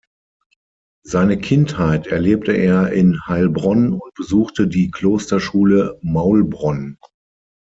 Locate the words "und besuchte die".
3.93-4.89